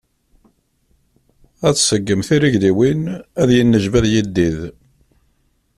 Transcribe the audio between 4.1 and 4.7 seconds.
yiddid.